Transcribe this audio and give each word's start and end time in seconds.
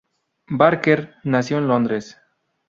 Barker 0.47 1.17
nació 1.25 1.59
en 1.59 1.67
Londres. 1.67 2.17